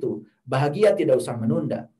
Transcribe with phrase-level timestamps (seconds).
[0.00, 1.92] itu, bahagia tidak usah menunda.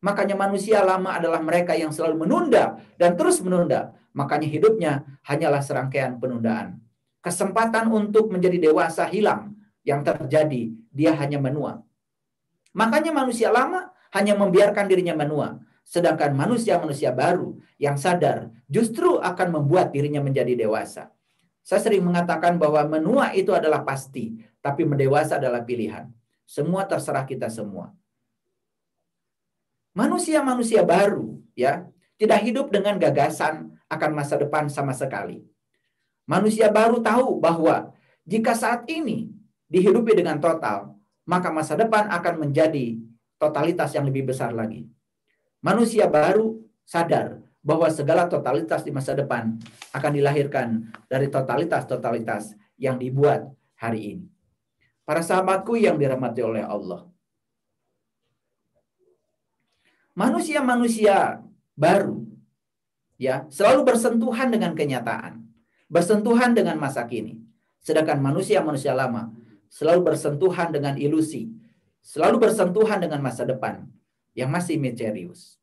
[0.00, 3.92] Makanya manusia lama adalah mereka yang selalu menunda dan terus menunda.
[4.16, 4.92] Makanya hidupnya
[5.28, 6.80] hanyalah serangkaian penundaan.
[7.20, 9.52] Kesempatan untuk menjadi dewasa hilang.
[9.86, 11.84] Yang terjadi, dia hanya menua.
[12.74, 15.62] Makanya manusia lama hanya membiarkan dirinya menua.
[15.86, 21.14] Sedangkan manusia-manusia baru yang sadar justru akan membuat dirinya menjadi dewasa.
[21.62, 26.10] Saya sering mengatakan bahwa menua itu adalah pasti, tapi mendewasa adalah pilihan.
[26.46, 27.90] Semua terserah kita semua.
[29.92, 35.42] Manusia-manusia baru ya tidak hidup dengan gagasan akan masa depan sama sekali.
[36.26, 37.94] Manusia baru tahu bahwa
[38.26, 39.30] jika saat ini
[39.70, 40.94] dihidupi dengan total,
[41.26, 42.98] maka masa depan akan menjadi
[43.38, 44.86] totalitas yang lebih besar lagi.
[45.62, 49.58] Manusia baru sadar bahwa segala totalitas di masa depan
[49.90, 54.35] akan dilahirkan dari totalitas-totalitas yang dibuat hari ini.
[55.06, 57.06] Para sahabatku yang dirahmati oleh Allah
[60.16, 61.44] manusia-manusia
[61.76, 62.24] baru
[63.20, 65.44] ya selalu bersentuhan dengan kenyataan,
[65.92, 67.44] bersentuhan dengan masa kini.
[67.84, 69.30] Sedangkan manusia-manusia lama
[69.70, 71.52] selalu bersentuhan dengan ilusi,
[72.02, 73.86] selalu bersentuhan dengan masa depan
[74.32, 75.60] yang masih misterius.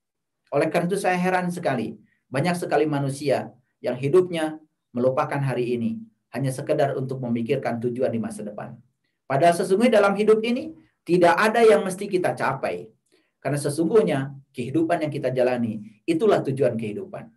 [0.53, 1.97] Oleh karena itu saya heran sekali,
[2.29, 4.61] banyak sekali manusia yang hidupnya
[4.93, 5.97] melupakan hari ini
[6.29, 8.77] hanya sekedar untuk memikirkan tujuan di masa depan.
[9.33, 12.85] Padahal sesungguhnya dalam hidup ini tidak ada yang mesti kita capai.
[13.41, 17.33] Karena sesungguhnya kehidupan yang kita jalani itulah tujuan kehidupan.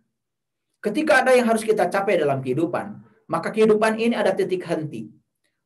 [0.77, 5.09] Ketika ada yang harus kita capai dalam kehidupan, maka kehidupan ini ada titik henti.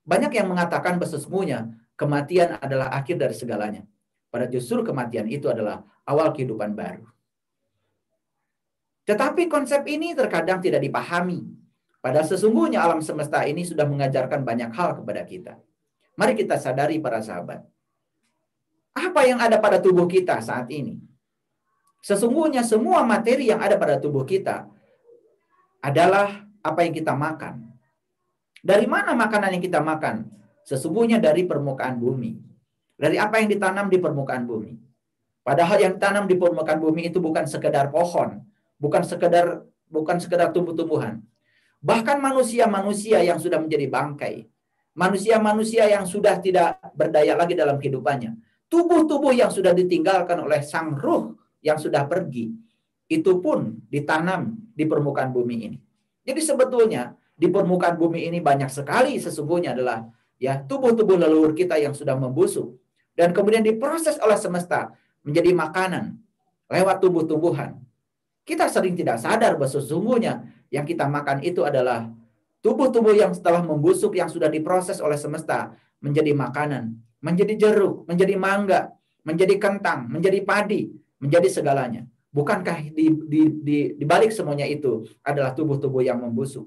[0.08, 1.68] Banyak yang mengatakan sesungguhnya
[2.00, 3.84] kematian adalah akhir dari segalanya.
[4.32, 7.12] Pada justru kematian itu adalah awal kehidupan baru.
[9.04, 11.44] Tetapi konsep ini terkadang tidak dipahami.
[12.00, 15.60] Pada sesungguhnya alam semesta ini sudah mengajarkan banyak hal kepada kita.
[16.20, 17.72] Mari kita sadari para sahabat
[18.92, 21.00] apa yang ada pada tubuh kita saat ini?
[22.04, 24.68] Sesungguhnya semua materi yang ada pada tubuh kita
[25.80, 27.72] adalah apa yang kita makan.
[28.62, 30.28] Dari mana makanan yang kita makan?
[30.68, 32.38] Sesungguhnya dari permukaan bumi.
[32.98, 34.78] Dari apa yang ditanam di permukaan bumi.
[35.42, 38.46] Padahal yang ditanam di permukaan bumi itu bukan sekedar pohon,
[38.78, 41.18] bukan sekedar bukan sekedar tumbuh-tumbuhan.
[41.82, 44.46] Bahkan manusia-manusia yang sudah menjadi bangkai,
[44.96, 48.36] manusia-manusia yang sudah tidak berdaya lagi dalam kehidupannya,
[48.68, 52.52] tubuh-tubuh yang sudah ditinggalkan oleh sang ruh yang sudah pergi,
[53.12, 55.78] itu pun ditanam di permukaan bumi ini.
[56.24, 60.06] Jadi sebetulnya di permukaan bumi ini banyak sekali sesungguhnya adalah
[60.38, 62.78] ya tubuh-tubuh leluhur kita yang sudah membusuk
[63.18, 64.94] dan kemudian diproses oleh semesta
[65.26, 66.18] menjadi makanan
[66.72, 67.78] lewat tubuh-tumbuhan.
[68.42, 72.10] Kita sering tidak sadar bahwa sesungguhnya yang kita makan itu adalah
[72.62, 78.92] tubuh-tubuh yang setelah membusuk yang sudah diproses oleh semesta menjadi makanan menjadi jeruk, menjadi mangga,
[79.22, 80.90] menjadi kentang, menjadi padi,
[81.22, 82.04] menjadi segalanya.
[82.34, 86.66] Bukankah di, di, di, di balik semuanya itu adalah tubuh-tubuh yang membusuk?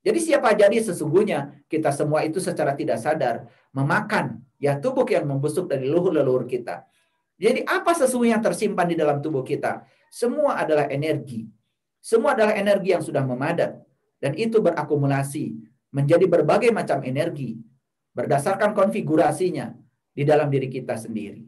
[0.00, 3.44] Jadi siapa jadi sesungguhnya kita semua itu secara tidak sadar
[3.76, 6.88] memakan ya tubuh yang membusuk dari leluhur-leluhur kita.
[7.36, 9.84] Jadi apa sesungguhnya yang tersimpan di dalam tubuh kita?
[10.08, 11.44] Semua adalah energi.
[12.00, 13.76] Semua adalah energi yang sudah memadat
[14.20, 15.56] dan itu berakumulasi
[15.90, 17.58] menjadi berbagai macam energi
[18.14, 19.74] berdasarkan konfigurasinya
[20.12, 21.40] di dalam diri kita sendiri.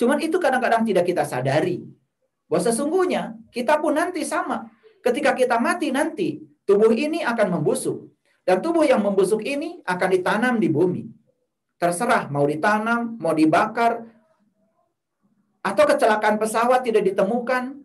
[0.00, 1.84] Cuman itu kadang-kadang tidak kita sadari.
[2.48, 4.66] Bahwa sesungguhnya kita pun nanti sama.
[5.04, 8.10] Ketika kita mati nanti, tubuh ini akan membusuk.
[8.42, 11.04] Dan tubuh yang membusuk ini akan ditanam di bumi.
[11.78, 14.02] Terserah mau ditanam, mau dibakar,
[15.60, 17.78] atau kecelakaan pesawat tidak ditemukan,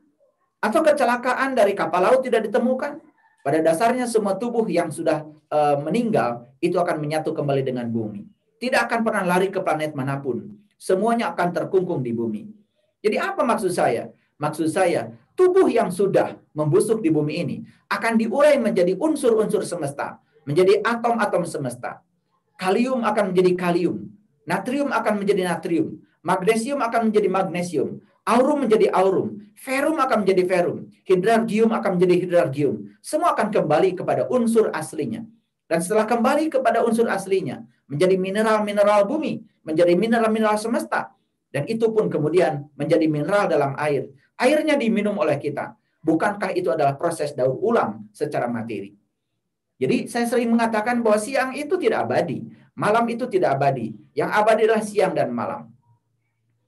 [0.63, 3.04] atau kecelakaan dari kapal laut tidak ditemukan.
[3.45, 5.21] Pada dasarnya semua tubuh yang sudah
[5.53, 8.25] uh, meninggal itu akan menyatu kembali dengan bumi
[8.59, 10.41] tidak akan pernah lari ke planet mana pun.
[10.75, 12.43] Semuanya akan terkungkung di bumi.
[13.03, 14.11] Jadi apa maksud saya?
[14.35, 17.57] Maksud saya, tubuh yang sudah membusuk di bumi ini
[17.87, 22.03] akan diurai menjadi unsur-unsur semesta, menjadi atom-atom semesta.
[22.59, 24.11] Kalium akan menjadi kalium,
[24.43, 30.77] natrium akan menjadi natrium, magnesium akan menjadi magnesium, aurum menjadi aurum, ferum akan menjadi ferum,
[31.05, 32.75] hidrargium akan menjadi hidrargium.
[32.99, 35.23] Semua akan kembali kepada unsur aslinya.
[35.65, 41.13] Dan setelah kembali kepada unsur aslinya, menjadi mineral-mineral bumi, menjadi mineral-mineral semesta.
[41.49, 44.09] Dan itu pun kemudian menjadi mineral dalam air.
[44.35, 45.73] Airnya diminum oleh kita.
[46.05, 48.93] Bukankah itu adalah proses daur ulang secara materi?
[49.75, 52.45] Jadi saya sering mengatakan bahwa siang itu tidak abadi.
[52.75, 53.95] Malam itu tidak abadi.
[54.13, 55.71] Yang abadi adalah siang dan malam.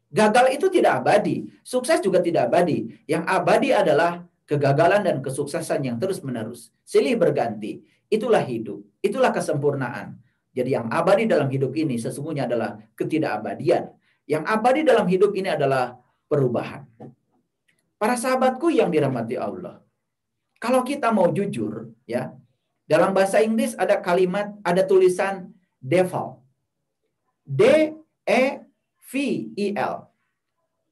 [0.07, 1.47] Gagal itu tidak abadi.
[1.63, 2.87] Sukses juga tidak abadi.
[3.05, 6.71] Yang abadi adalah kegagalan dan kesuksesan yang terus menerus.
[6.87, 7.83] Silih berganti.
[8.07, 10.15] Itulah hidup, itulah kesempurnaan.
[10.55, 13.91] Jadi yang abadi dalam hidup ini sesungguhnya adalah ketidakabadian.
[14.23, 15.99] Yang abadi dalam hidup ini adalah
[16.31, 16.87] perubahan.
[17.99, 19.83] Para sahabatku yang dirahmati Allah.
[20.57, 22.33] Kalau kita mau jujur, ya,
[22.87, 25.51] dalam bahasa Inggris ada kalimat, ada tulisan
[25.83, 26.39] devil.
[27.43, 27.93] D
[28.27, 28.41] E
[29.07, 29.13] V
[29.55, 30.07] I L.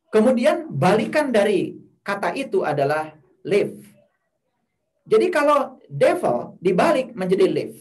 [0.09, 3.11] Kemudian balikan dari kata itu adalah
[3.43, 3.83] live.
[5.05, 7.77] Jadi kalau devil dibalik menjadi live.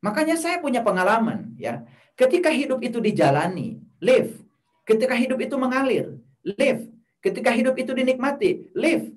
[0.00, 1.82] Makanya saya punya pengalaman ya.
[2.14, 4.38] Ketika hidup itu dijalani, live.
[4.86, 6.88] Ketika hidup itu mengalir, live.
[7.18, 9.12] Ketika hidup itu dinikmati, live.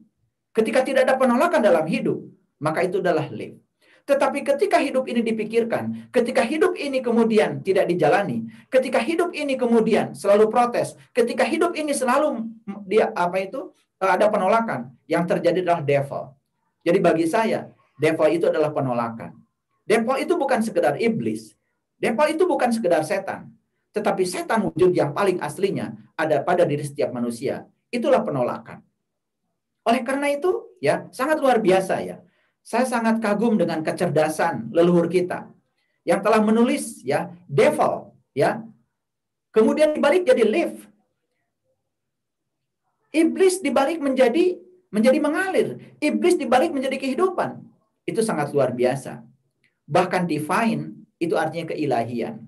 [0.52, 2.20] Ketika tidak ada penolakan dalam hidup,
[2.60, 3.62] maka itu adalah live.
[4.06, 10.18] Tetapi ketika hidup ini dipikirkan, ketika hidup ini kemudian tidak dijalani, ketika hidup ini kemudian
[10.18, 12.50] selalu protes, ketika hidup ini selalu
[12.90, 13.72] dia apa itu
[14.02, 16.34] ada penolakan, yang terjadi adalah devil.
[16.82, 17.70] Jadi bagi saya,
[18.02, 19.38] devil itu adalah penolakan.
[19.86, 21.54] Devil itu bukan sekedar iblis.
[22.02, 23.54] Devil itu bukan sekedar setan.
[23.94, 27.70] Tetapi setan wujud yang paling aslinya ada pada diri setiap manusia.
[27.94, 28.82] Itulah penolakan.
[29.86, 32.18] Oleh karena itu, ya sangat luar biasa ya.
[32.62, 35.50] Saya sangat kagum dengan kecerdasan leluhur kita
[36.06, 38.62] yang telah menulis ya devil ya.
[39.52, 40.78] Kemudian dibalik jadi live.
[43.12, 44.56] Iblis dibalik menjadi
[44.88, 45.68] menjadi mengalir.
[46.00, 47.60] Iblis dibalik menjadi kehidupan.
[48.08, 49.20] Itu sangat luar biasa.
[49.84, 52.48] Bahkan divine itu artinya keilahian.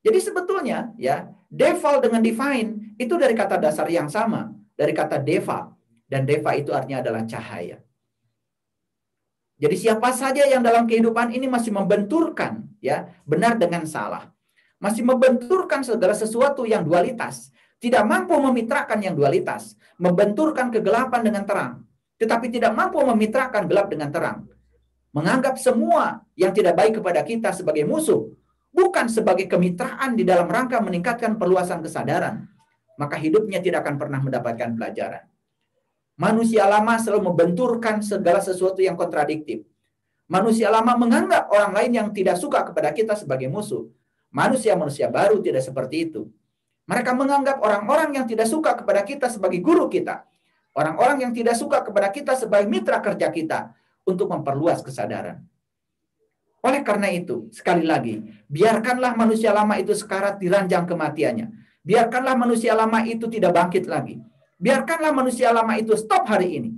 [0.00, 5.74] Jadi sebetulnya ya, devil dengan divine itu dari kata dasar yang sama, dari kata deva
[6.06, 7.82] dan deva itu artinya adalah cahaya.
[9.56, 14.28] Jadi siapa saja yang dalam kehidupan ini masih membenturkan ya, benar dengan salah.
[14.76, 17.48] Masih membenturkan segala sesuatu yang dualitas,
[17.80, 21.72] tidak mampu memitrakan yang dualitas, membenturkan kegelapan dengan terang,
[22.20, 24.44] tetapi tidak mampu memitrakan gelap dengan terang
[25.16, 28.28] menganggap semua yang tidak baik kepada kita sebagai musuh,
[28.68, 32.44] bukan sebagai kemitraan di dalam rangka meningkatkan perluasan kesadaran,
[33.00, 35.24] maka hidupnya tidak akan pernah mendapatkan pelajaran.
[36.16, 39.68] Manusia lama selalu membenturkan segala sesuatu yang kontradiktif.
[40.26, 43.84] Manusia lama menganggap orang lain yang tidak suka kepada kita sebagai musuh.
[44.32, 46.26] Manusia-manusia baru tidak seperti itu.
[46.88, 50.24] Mereka menganggap orang-orang yang tidak suka kepada kita sebagai guru kita.
[50.72, 53.76] Orang-orang yang tidak suka kepada kita sebagai mitra kerja kita
[54.08, 55.44] untuk memperluas kesadaran.
[56.64, 61.46] Oleh karena itu, sekali lagi, biarkanlah manusia lama itu sekarat di ranjang kematiannya.
[61.86, 64.18] Biarkanlah manusia lama itu tidak bangkit lagi.
[64.56, 66.70] Biarkanlah manusia lama itu stop hari ini.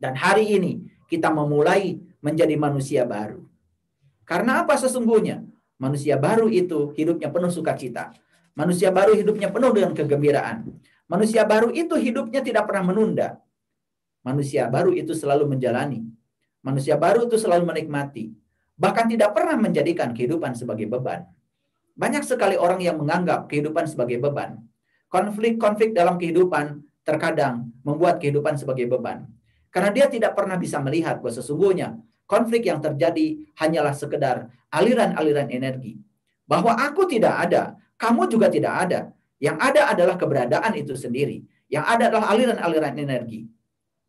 [0.00, 3.44] Dan hari ini kita memulai menjadi manusia baru.
[4.24, 5.44] Karena apa sesungguhnya?
[5.80, 8.12] Manusia baru itu hidupnya penuh sukacita.
[8.52, 10.68] Manusia baru hidupnya penuh dengan kegembiraan.
[11.08, 13.40] Manusia baru itu hidupnya tidak pernah menunda.
[14.20, 16.04] Manusia baru itu selalu menjalani
[16.60, 18.36] Manusia baru itu selalu menikmati,
[18.76, 21.24] bahkan tidak pernah menjadikan kehidupan sebagai beban.
[21.96, 24.60] Banyak sekali orang yang menganggap kehidupan sebagai beban.
[25.08, 29.26] Konflik-konflik dalam kehidupan terkadang membuat kehidupan sebagai beban.
[29.74, 31.98] Karena dia tidak pernah bisa melihat bahwa sesungguhnya
[32.30, 35.98] konflik yang terjadi hanyalah sekedar aliran-aliran energi.
[36.46, 39.00] Bahwa aku tidak ada, kamu juga tidak ada.
[39.42, 41.42] Yang ada adalah keberadaan itu sendiri.
[41.66, 43.46] Yang ada adalah aliran-aliran energi.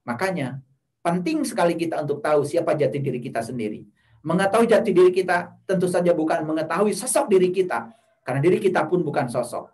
[0.05, 0.61] Makanya
[1.01, 3.81] Penting sekali kita untuk tahu siapa jati diri kita sendiri.
[4.21, 7.89] Mengetahui jati diri kita tentu saja bukan mengetahui sosok diri kita.
[8.21, 9.65] Karena diri kita pun bukan sosok.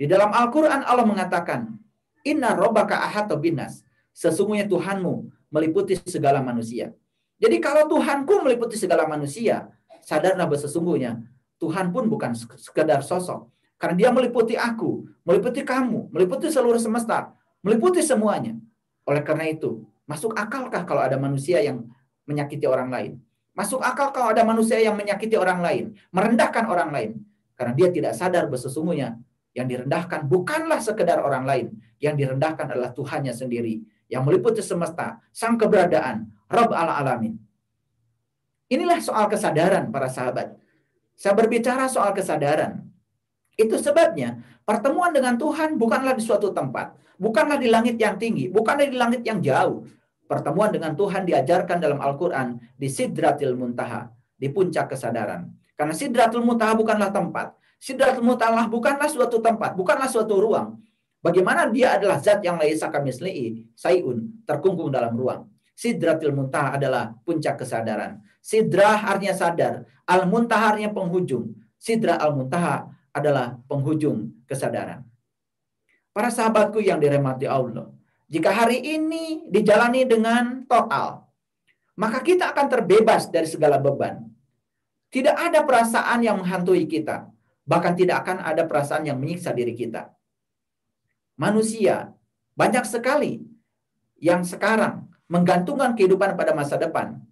[0.00, 1.76] Di dalam Al-Quran Allah mengatakan,
[2.22, 3.82] Inna robaka ahato binas.
[4.12, 6.92] Sesungguhnya Tuhanmu meliputi segala manusia.
[7.42, 9.66] Jadi kalau Tuhanku meliputi segala manusia,
[10.04, 11.18] sadarlah sesungguhnya
[11.58, 13.50] Tuhan pun bukan sekedar sosok.
[13.80, 17.34] Karena dia meliputi aku, meliputi kamu, meliputi seluruh semesta,
[17.66, 18.54] meliputi semuanya.
[19.02, 21.86] Oleh karena itu, Masuk akalkah kalau ada manusia yang
[22.26, 23.12] menyakiti orang lain?
[23.52, 27.10] Masuk akal kalau ada manusia yang menyakiti orang lain, merendahkan orang lain.
[27.56, 28.68] Karena dia tidak sadar bahwa
[29.52, 31.66] yang direndahkan bukanlah sekedar orang lain.
[32.00, 33.84] Yang direndahkan adalah Tuhannya sendiri.
[34.08, 37.36] Yang meliputi semesta, sang keberadaan, Rabb ala alamin.
[38.72, 40.56] Inilah soal kesadaran para sahabat.
[41.12, 42.80] Saya berbicara soal kesadaran.
[43.52, 46.96] Itu sebabnya pertemuan dengan Tuhan bukanlah di suatu tempat.
[47.20, 49.84] Bukanlah di langit yang tinggi, bukanlah di langit yang jauh.
[50.24, 55.52] Pertemuan dengan Tuhan diajarkan dalam Al-Quran di Sidratil Muntaha, di puncak kesadaran.
[55.76, 57.52] Karena Sidratul Muntaha bukanlah tempat.
[57.82, 60.78] Sidratul Muntaha bukanlah suatu tempat, bukanlah suatu ruang.
[61.18, 65.50] Bagaimana dia adalah zat yang laisa kamisli'i, sayun, terkungkung dalam ruang.
[65.74, 68.22] Sidratil Muntaha adalah puncak kesadaran.
[68.38, 71.58] Sidrah artinya sadar, Al-Muntaha artinya penghujung.
[71.74, 75.02] Sidra Al-Muntaha adalah penghujung kesadaran.
[76.14, 77.90] Para sahabatku yang dirahmati Allah,
[78.30, 81.26] jika hari ini dijalani dengan total,
[81.98, 84.22] maka kita akan terbebas dari segala beban.
[85.10, 87.31] Tidak ada perasaan yang menghantui kita.
[87.62, 90.10] Bahkan tidak akan ada perasaan yang menyiksa diri kita.
[91.38, 92.10] Manusia
[92.58, 93.42] banyak sekali
[94.18, 97.22] yang sekarang menggantungkan kehidupan pada masa depan.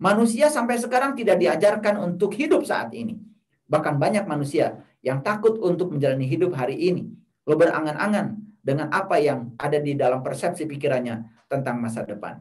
[0.00, 3.20] Manusia sampai sekarang tidak diajarkan untuk hidup saat ini.
[3.68, 7.12] Bahkan banyak manusia yang takut untuk menjalani hidup hari ini.
[7.44, 12.40] Lo berangan-angan dengan apa yang ada di dalam persepsi pikirannya tentang masa depan.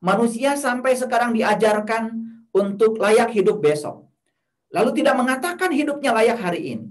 [0.00, 2.16] Manusia sampai sekarang diajarkan
[2.52, 4.09] untuk layak hidup besok.
[4.70, 6.86] Lalu tidak mengatakan hidupnya layak hari ini.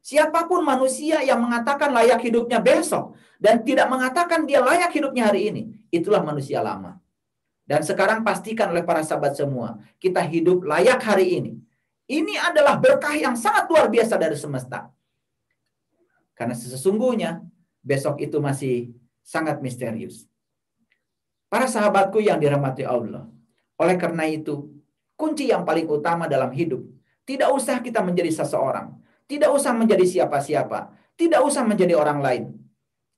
[0.00, 5.52] Siapa pun manusia yang mengatakan layak hidupnya besok dan tidak mengatakan dia layak hidupnya hari
[5.52, 5.62] ini,
[5.92, 6.96] itulah manusia lama.
[7.68, 11.52] Dan sekarang pastikan oleh para sahabat semua, kita hidup layak hari ini.
[12.08, 14.88] Ini adalah berkah yang sangat luar biasa dari semesta.
[16.32, 17.44] Karena sesungguhnya
[17.84, 20.24] besok itu masih sangat misterius.
[21.52, 23.28] Para sahabatku yang dirahmati Allah.
[23.78, 24.80] Oleh karena itu,
[25.20, 26.80] Kunci yang paling utama dalam hidup.
[27.24, 28.96] Tidak usah kita menjadi seseorang.
[29.30, 30.90] Tidak usah menjadi siapa-siapa.
[31.14, 32.44] Tidak usah menjadi orang lain.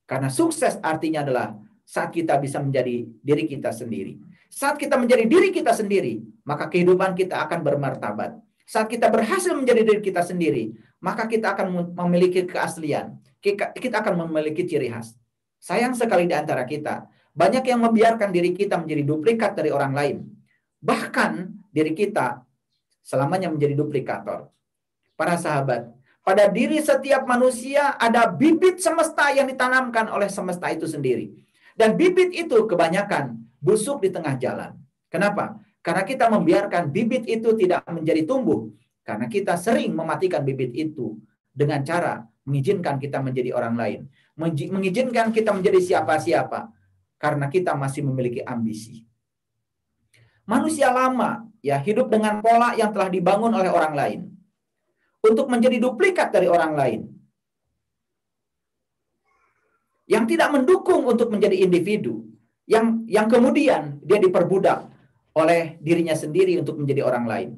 [0.04, 1.56] Karena sukses artinya adalah
[1.86, 4.20] saat kita bisa menjadi diri kita sendiri.
[4.52, 8.36] Saat kita menjadi diri kita sendiri, maka kehidupan kita akan bermartabat.
[8.68, 13.16] Saat kita berhasil menjadi diri kita sendiri, maka kita akan memiliki keaslian.
[13.40, 15.16] Kita akan memiliki ciri khas.
[15.58, 20.16] Sayang sekali di antara kita, banyak yang membiarkan diri kita menjadi duplikat dari orang lain.
[20.84, 21.32] Bahkan
[21.72, 22.44] diri kita
[23.02, 24.48] selamanya menjadi duplikator.
[25.18, 25.92] Para sahabat,
[26.22, 31.34] pada diri setiap manusia ada bibit semesta yang ditanamkan oleh semesta itu sendiri.
[31.74, 34.78] Dan bibit itu kebanyakan busuk di tengah jalan.
[35.10, 35.58] Kenapa?
[35.82, 38.70] Karena kita membiarkan bibit itu tidak menjadi tumbuh.
[39.02, 41.18] Karena kita sering mematikan bibit itu
[41.50, 44.00] dengan cara mengizinkan kita menjadi orang lain.
[44.38, 46.70] Mengizinkan kita menjadi siapa-siapa.
[47.18, 49.02] Karena kita masih memiliki ambisi.
[50.46, 54.20] Manusia lama ya hidup dengan pola yang telah dibangun oleh orang lain
[55.22, 57.00] untuk menjadi duplikat dari orang lain
[60.10, 62.26] yang tidak mendukung untuk menjadi individu
[62.66, 64.90] yang yang kemudian dia diperbudak
[65.32, 67.50] oleh dirinya sendiri untuk menjadi orang lain.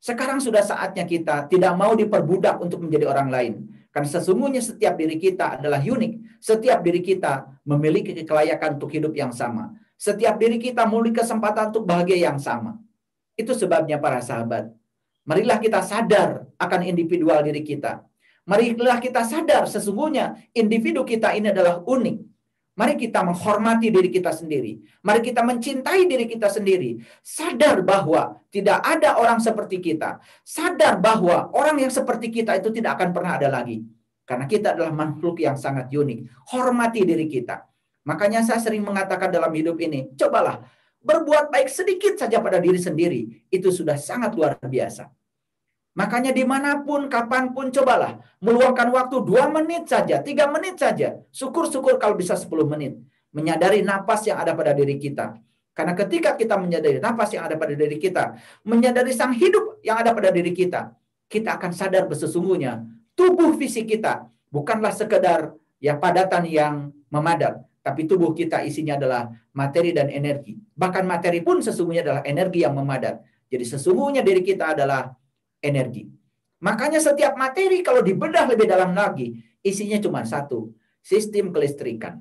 [0.00, 3.52] Sekarang sudah saatnya kita tidak mau diperbudak untuk menjadi orang lain.
[3.92, 6.40] Karena sesungguhnya setiap diri kita adalah unik.
[6.40, 9.76] Setiap diri kita memiliki kelayakan untuk hidup yang sama.
[10.00, 12.80] Setiap diri kita memiliki kesempatan untuk bahagia yang sama.
[13.40, 14.68] Itu sebabnya para sahabat.
[15.24, 18.04] Marilah kita sadar akan individual diri kita.
[18.44, 22.16] Marilah kita sadar sesungguhnya individu kita ini adalah unik.
[22.80, 24.80] Mari kita menghormati diri kita sendiri.
[25.04, 26.96] Mari kita mencintai diri kita sendiri.
[27.20, 30.16] Sadar bahwa tidak ada orang seperti kita.
[30.40, 33.84] Sadar bahwa orang yang seperti kita itu tidak akan pernah ada lagi.
[34.24, 36.48] Karena kita adalah makhluk yang sangat unik.
[36.56, 37.60] Hormati diri kita.
[38.08, 40.64] Makanya saya sering mengatakan dalam hidup ini, cobalah
[41.00, 45.08] berbuat baik sedikit saja pada diri sendiri, itu sudah sangat luar biasa.
[45.96, 51.18] Makanya di mana pun, kapan pun, cobalah meluangkan waktu dua menit saja, tiga menit saja.
[51.34, 52.94] Syukur-syukur kalau bisa 10 menit.
[53.34, 55.34] Menyadari napas yang ada pada diri kita.
[55.74, 60.10] Karena ketika kita menyadari napas yang ada pada diri kita, menyadari sang hidup yang ada
[60.14, 60.94] pada diri kita,
[61.30, 62.82] kita akan sadar sesungguhnya
[63.14, 66.74] tubuh fisik kita bukanlah sekedar ya padatan yang
[67.06, 70.56] memadat, tapi tubuh kita isinya adalah materi dan energi.
[70.56, 73.24] Bahkan materi pun sesungguhnya adalah energi yang memadat.
[73.48, 75.10] Jadi sesungguhnya diri kita adalah
[75.64, 76.06] energi.
[76.60, 79.32] Makanya setiap materi kalau dibedah lebih dalam lagi,
[79.64, 82.20] isinya cuma satu, sistem kelistrikan.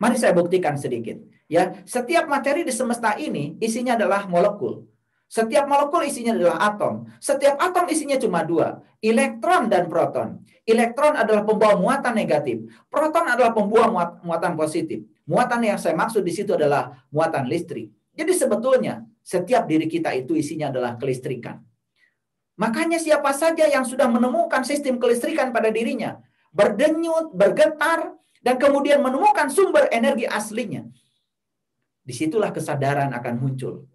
[0.00, 1.18] Mari saya buktikan sedikit.
[1.50, 4.86] Ya, setiap materi di semesta ini isinya adalah molekul.
[5.30, 7.06] Setiap molekul isinya adalah atom.
[7.22, 10.42] Setiap atom isinya cuma dua, elektron dan proton.
[10.66, 12.66] Elektron adalah pembawa muatan negatif.
[12.90, 15.06] Proton adalah pembawa muatan positif.
[15.30, 17.94] Muatan yang saya maksud di situ adalah muatan listrik.
[18.10, 21.62] Jadi sebetulnya setiap diri kita itu isinya adalah kelistrikan.
[22.58, 26.18] Makanya siapa saja yang sudah menemukan sistem kelistrikan pada dirinya,
[26.50, 30.90] berdenyut, bergetar, dan kemudian menemukan sumber energi aslinya,
[32.02, 33.86] di situlah kesadaran akan muncul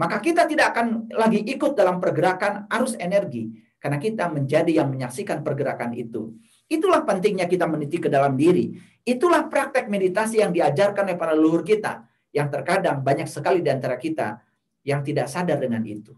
[0.00, 5.44] maka kita tidak akan lagi ikut dalam pergerakan arus energi karena kita menjadi yang menyaksikan
[5.44, 6.40] pergerakan itu.
[6.72, 8.72] Itulah pentingnya kita meniti ke dalam diri.
[9.04, 14.00] Itulah praktek meditasi yang diajarkan oleh para leluhur kita yang terkadang banyak sekali di antara
[14.00, 14.40] kita
[14.88, 16.16] yang tidak sadar dengan itu.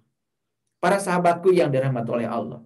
[0.78, 2.62] Para sahabatku yang dirahmati oleh Allah.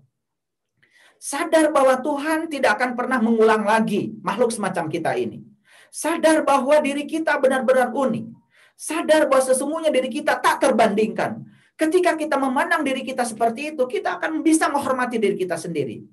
[1.16, 5.40] Sadar bahwa Tuhan tidak akan pernah mengulang lagi makhluk semacam kita ini.
[5.88, 8.45] Sadar bahwa diri kita benar-benar unik
[8.76, 11.40] Sadar bahwa sesungguhnya diri kita tak terbandingkan.
[11.76, 16.04] Ketika kita memandang diri kita seperti itu, kita akan bisa menghormati diri kita sendiri.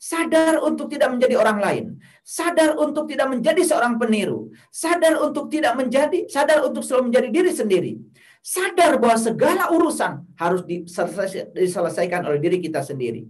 [0.00, 1.84] Sadar untuk tidak menjadi orang lain.
[2.24, 4.48] Sadar untuk tidak menjadi seorang peniru.
[4.72, 7.92] Sadar untuk tidak menjadi, sadar untuk selalu menjadi diri sendiri.
[8.40, 13.28] sadar bahwa segala urusan harus diselesaikan oleh diri kita sendiri.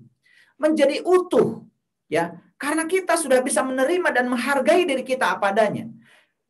[0.54, 1.66] Menjadi utuh,
[2.06, 5.90] ya, karena kita sudah bisa menerima dan menghargai diri kita apa adanya.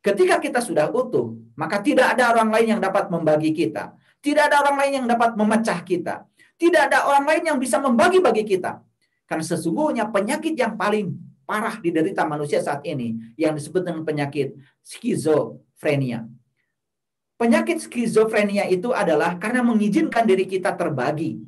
[0.01, 3.93] Ketika kita sudah utuh, maka tidak ada orang lain yang dapat membagi kita.
[4.17, 6.25] Tidak ada orang lain yang dapat memecah kita.
[6.57, 8.81] Tidak ada orang lain yang bisa membagi-bagi kita.
[9.29, 11.13] Karena sesungguhnya penyakit yang paling
[11.45, 16.25] parah diderita manusia saat ini yang disebut dengan penyakit skizofrenia.
[17.37, 21.41] Penyakit skizofrenia itu adalah karena mengizinkan diri kita terbagi,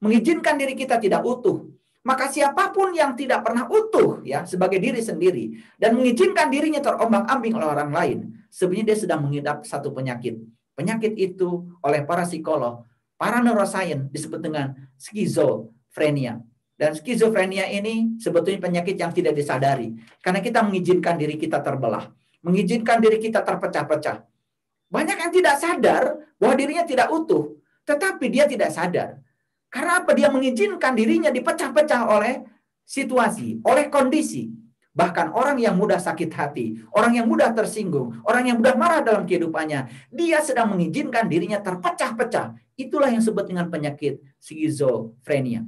[0.00, 1.64] mengizinkan diri kita tidak utuh,
[2.08, 7.52] maka siapa pun yang tidak pernah utuh ya sebagai diri sendiri dan mengizinkan dirinya terombang-ambing
[7.52, 10.40] oleh orang lain, sebenarnya dia sedang mengidap satu penyakit.
[10.72, 12.88] Penyakit itu oleh para psikolog,
[13.20, 16.40] para neuroscience disebut dengan skizofrenia.
[16.78, 19.92] Dan skizofrenia ini sebetulnya penyakit yang tidak disadari.
[20.24, 22.08] Karena kita mengizinkan diri kita terbelah.
[22.40, 24.22] Mengizinkan diri kita terpecah-pecah.
[24.88, 26.02] Banyak yang tidak sadar
[26.38, 27.58] bahwa dirinya tidak utuh.
[27.82, 29.18] Tetapi dia tidak sadar.
[29.68, 30.16] Karena apa?
[30.16, 32.44] Dia mengizinkan dirinya dipecah-pecah oleh
[32.88, 34.48] situasi, oleh kondisi.
[34.98, 39.22] Bahkan orang yang mudah sakit hati, orang yang mudah tersinggung, orang yang mudah marah dalam
[39.28, 42.58] kehidupannya, dia sedang mengizinkan dirinya terpecah-pecah.
[42.74, 45.62] Itulah yang disebut dengan penyakit skizofrenia.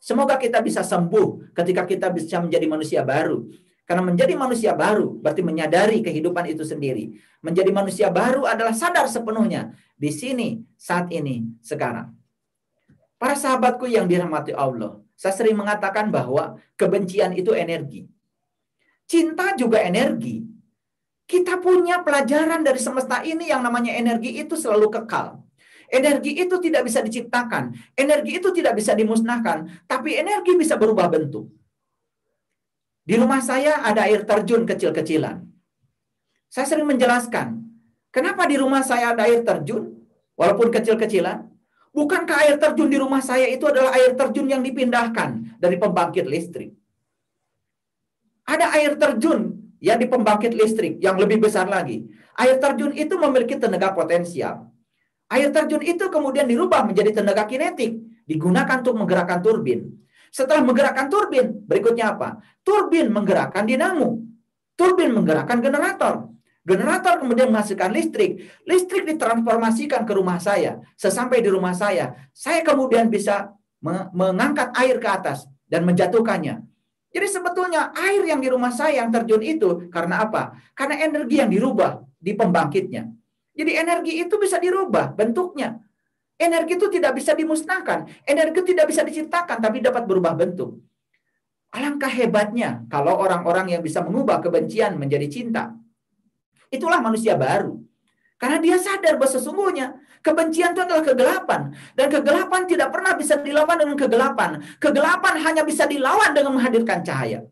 [0.00, 3.44] Semoga kita bisa sembuh ketika kita bisa menjadi manusia baru.
[3.84, 7.10] Karena menjadi manusia baru berarti menyadari kehidupan itu sendiri.
[7.42, 12.19] Menjadi manusia baru adalah sadar sepenuhnya di sini, saat ini, sekarang.
[13.20, 18.08] Para sahabatku yang dirahmati Allah, saya sering mengatakan bahwa kebencian itu energi.
[19.04, 20.40] Cinta juga energi.
[21.28, 25.36] Kita punya pelajaran dari semesta ini yang namanya energi itu selalu kekal.
[25.92, 27.76] Energi itu tidak bisa diciptakan.
[27.92, 29.68] Energi itu tidak bisa dimusnahkan.
[29.84, 31.50] Tapi energi bisa berubah bentuk.
[33.04, 35.42] Di rumah saya ada air terjun kecil-kecilan.
[36.46, 37.58] Saya sering menjelaskan.
[38.14, 39.98] Kenapa di rumah saya ada air terjun?
[40.38, 41.49] Walaupun kecil-kecilan.
[41.90, 46.70] Bukankah air terjun di rumah saya itu adalah air terjun yang dipindahkan dari pembangkit listrik?
[48.46, 52.06] Ada air terjun yang di pembangkit listrik yang lebih besar lagi.
[52.38, 54.70] Air terjun itu memiliki tenaga potensial.
[55.30, 59.90] Air terjun itu kemudian dirubah menjadi tenaga kinetik, digunakan untuk menggerakkan turbin.
[60.30, 62.38] Setelah menggerakkan turbin, berikutnya apa?
[62.62, 64.22] Turbin menggerakkan dinamo.
[64.78, 66.30] Turbin menggerakkan generator.
[66.60, 68.44] Generator kemudian menghasilkan listrik.
[68.68, 70.84] Listrik ditransformasikan ke rumah saya.
[70.94, 73.56] Sesampai di rumah saya, saya kemudian bisa
[74.12, 76.60] mengangkat air ke atas dan menjatuhkannya.
[77.10, 80.54] Jadi sebetulnya air yang di rumah saya yang terjun itu karena apa?
[80.76, 83.08] Karena energi yang dirubah di pembangkitnya.
[83.56, 85.80] Jadi energi itu bisa dirubah bentuknya.
[86.40, 88.08] Energi itu tidak bisa dimusnahkan.
[88.24, 90.80] Energi tidak bisa diciptakan, tapi dapat berubah bentuk.
[91.72, 95.76] Alangkah hebatnya kalau orang-orang yang bisa mengubah kebencian menjadi cinta.
[96.70, 97.76] Itulah manusia baru.
[98.40, 101.60] Karena dia sadar bahwa sesungguhnya kebencian itu adalah kegelapan.
[101.92, 104.50] Dan kegelapan tidak pernah bisa dilawan dengan kegelapan.
[104.80, 107.44] Kegelapan hanya bisa dilawan dengan menghadirkan cahaya.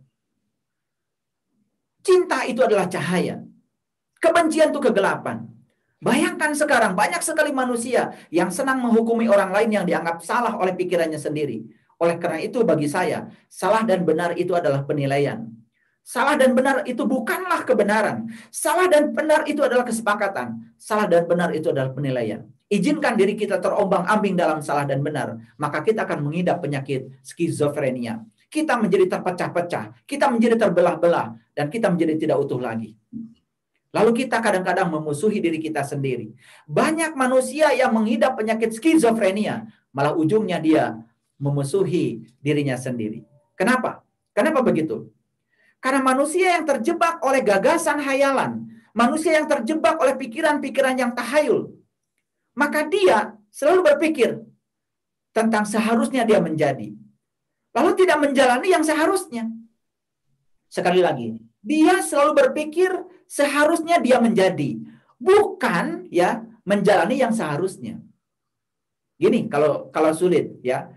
[2.00, 3.44] Cinta itu adalah cahaya.
[4.16, 5.44] Kebencian itu kegelapan.
[5.98, 11.18] Bayangkan sekarang banyak sekali manusia yang senang menghukumi orang lain yang dianggap salah oleh pikirannya
[11.18, 11.66] sendiri.
[11.98, 15.57] Oleh karena itu bagi saya, salah dan benar itu adalah penilaian.
[16.08, 18.32] Salah dan benar itu bukanlah kebenaran.
[18.48, 20.72] Salah dan benar itu adalah kesepakatan.
[20.80, 22.48] Salah dan benar itu adalah penilaian.
[22.72, 28.24] Izinkan diri kita terombang-ambing dalam salah dan benar, maka kita akan mengidap penyakit skizofrenia.
[28.48, 32.96] Kita menjadi terpecah-pecah, kita menjadi terbelah-belah, dan kita menjadi tidak utuh lagi.
[33.92, 36.32] Lalu kita kadang-kadang memusuhi diri kita sendiri.
[36.64, 40.96] Banyak manusia yang mengidap penyakit skizofrenia, malah ujungnya dia
[41.36, 43.28] memusuhi dirinya sendiri.
[43.52, 44.00] Kenapa?
[44.32, 45.12] Kenapa begitu?
[45.78, 51.70] Karena manusia yang terjebak oleh gagasan hayalan, manusia yang terjebak oleh pikiran-pikiran yang tahayul,
[52.58, 54.42] maka dia selalu berpikir
[55.30, 56.98] tentang seharusnya dia menjadi.
[57.70, 59.46] Lalu tidak menjalani yang seharusnya.
[60.66, 62.90] Sekali lagi, dia selalu berpikir
[63.30, 64.82] seharusnya dia menjadi,
[65.14, 68.02] bukan ya menjalani yang seharusnya.
[69.14, 70.90] Gini, kalau kalau sulit ya.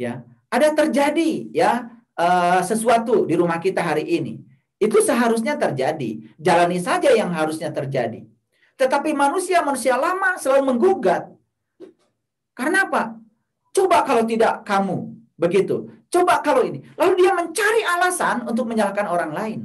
[0.00, 4.44] Ya, ada terjadi ya uh, sesuatu di rumah kita hari ini.
[4.76, 6.36] Itu seharusnya terjadi.
[6.36, 8.24] Jalani saja yang harusnya terjadi.
[8.76, 11.28] Tetapi manusia-manusia lama selalu menggugat.
[12.56, 13.16] Karena apa?
[13.72, 15.16] Coba kalau tidak kamu.
[15.36, 15.88] Begitu.
[16.08, 16.84] Coba kalau ini.
[16.96, 19.60] Lalu dia mencari alasan untuk menyalahkan orang lain.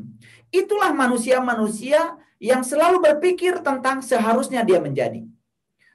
[0.51, 5.23] Itulah manusia-manusia yang selalu berpikir tentang seharusnya dia menjadi.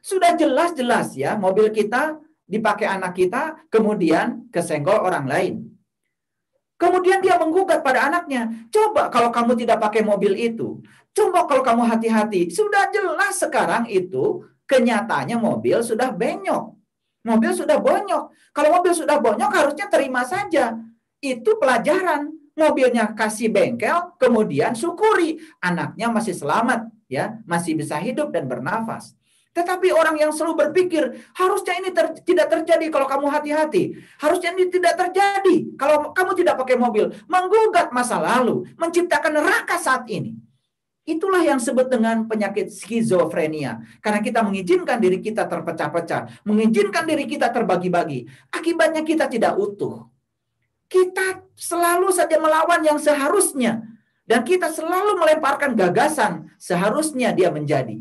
[0.01, 2.16] Sudah jelas-jelas ya, mobil kita
[2.49, 5.69] dipakai anak kita, kemudian kesenggol orang lain.
[6.81, 8.49] Kemudian dia menggugat pada anaknya.
[8.73, 10.81] Coba kalau kamu tidak pakai mobil itu.
[11.12, 12.49] Coba kalau kamu hati-hati.
[12.49, 16.79] Sudah jelas sekarang itu Kenyataannya mobil sudah benyok.
[17.27, 18.55] Mobil sudah bonyok.
[18.55, 20.79] Kalau mobil sudah bonyok harusnya terima saja.
[21.19, 22.38] Itu pelajaran.
[22.55, 29.16] Mobilnya kasih bengkel, kemudian syukuri anaknya masih selamat, ya, masih bisa hidup dan bernafas.
[29.50, 33.98] Tetapi orang yang selalu berpikir, harusnya ini ter tidak terjadi kalau kamu hati-hati.
[34.22, 37.10] Harusnya ini tidak terjadi kalau kamu tidak pakai mobil.
[37.26, 40.38] Menggugat masa lalu, menciptakan neraka saat ini.
[41.02, 43.82] Itulah yang disebut dengan penyakit skizofrenia.
[43.98, 46.46] Karena kita mengizinkan diri kita terpecah-pecah.
[46.46, 48.30] Mengizinkan diri kita terbagi-bagi.
[48.54, 50.06] Akibatnya kita tidak utuh.
[50.86, 53.82] Kita selalu saja melawan yang seharusnya.
[54.22, 57.98] Dan kita selalu melemparkan gagasan seharusnya dia menjadi.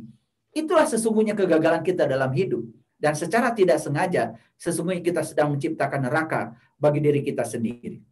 [0.53, 2.65] Itulah sesungguhnya kegagalan kita dalam hidup.
[2.99, 8.08] Dan secara tidak sengaja, sesungguhnya kita sedang menciptakan neraka bagi diri kita sendiri.